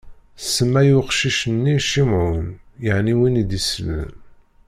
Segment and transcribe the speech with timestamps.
[0.43, 2.47] Tsemma i uqcic-nni Cimɛun,
[2.83, 4.11] yeɛni win i d-isellen.